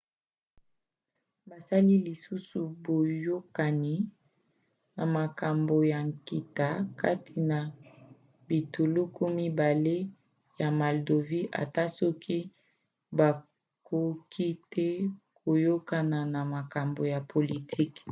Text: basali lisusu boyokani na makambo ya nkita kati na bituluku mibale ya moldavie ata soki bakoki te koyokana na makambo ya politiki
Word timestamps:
basali 1.49 1.95
lisusu 2.05 2.59
boyokani 2.85 3.93
na 4.95 5.03
makambo 5.15 5.75
ya 5.91 5.99
nkita 6.09 6.69
kati 7.01 7.35
na 7.49 7.59
bituluku 8.47 9.23
mibale 9.39 9.95
ya 10.61 10.67
moldavie 10.79 11.45
ata 11.63 11.83
soki 11.97 12.37
bakoki 13.17 14.47
te 14.73 14.87
koyokana 15.39 16.19
na 16.33 16.41
makambo 16.55 17.01
ya 17.13 17.19
politiki 17.31 17.99